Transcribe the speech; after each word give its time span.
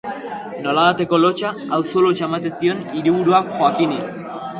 Nolabaiteko 0.67 1.19
lotsa, 1.25 1.51
auzo-lotsa, 1.77 2.25
ematen 2.29 2.55
zion 2.63 2.81
hiriburuak 2.95 3.53
Joaquini. 3.59 4.01